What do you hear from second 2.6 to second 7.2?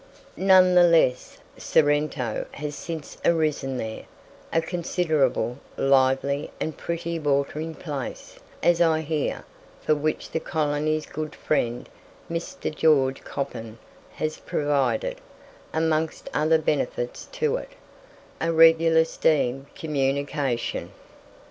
since arisen there a considerable, lively, and pretty